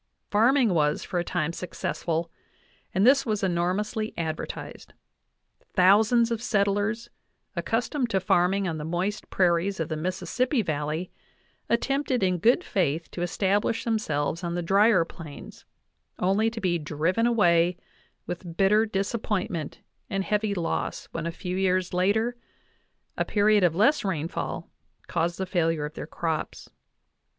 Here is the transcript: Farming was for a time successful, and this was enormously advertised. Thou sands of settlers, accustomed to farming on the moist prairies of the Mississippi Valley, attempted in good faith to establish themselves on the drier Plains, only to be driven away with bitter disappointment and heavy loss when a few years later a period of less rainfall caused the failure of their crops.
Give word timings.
Farming 0.31 0.73
was 0.73 1.03
for 1.03 1.19
a 1.19 1.23
time 1.23 1.53
successful, 1.53 2.31
and 2.91 3.05
this 3.05 3.23
was 3.23 3.43
enormously 3.43 4.15
advertised. 4.17 4.93
Thou 5.75 6.01
sands 6.01 6.31
of 6.31 6.41
settlers, 6.41 7.11
accustomed 7.55 8.09
to 8.09 8.19
farming 8.19 8.67
on 8.67 8.79
the 8.79 8.83
moist 8.83 9.29
prairies 9.29 9.79
of 9.79 9.89
the 9.89 9.95
Mississippi 9.95 10.63
Valley, 10.63 11.11
attempted 11.69 12.23
in 12.23 12.39
good 12.39 12.63
faith 12.63 13.11
to 13.11 13.21
establish 13.21 13.83
themselves 13.83 14.43
on 14.43 14.55
the 14.55 14.63
drier 14.63 15.05
Plains, 15.05 15.65
only 16.17 16.49
to 16.49 16.59
be 16.59 16.79
driven 16.79 17.27
away 17.27 17.77
with 18.25 18.57
bitter 18.57 18.87
disappointment 18.87 19.81
and 20.09 20.23
heavy 20.23 20.55
loss 20.55 21.09
when 21.11 21.27
a 21.27 21.31
few 21.31 21.55
years 21.55 21.93
later 21.93 22.35
a 23.19 23.23
period 23.23 23.63
of 23.63 23.75
less 23.75 24.03
rainfall 24.03 24.67
caused 25.05 25.37
the 25.37 25.45
failure 25.45 25.85
of 25.85 25.93
their 25.93 26.07
crops. 26.07 26.71